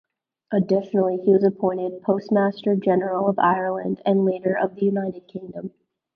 Additionally 0.51 1.17
he 1.17 1.31
was 1.31 1.43
appointed 1.43 2.01
Postmaster 2.01 2.75
General 2.75 3.27
of 3.29 3.37
Ireland, 3.37 4.01
and 4.03 4.25
later, 4.25 4.57
of 4.57 4.73
the 4.73 4.85
United 4.87 5.27
Kingdom. 5.27 5.75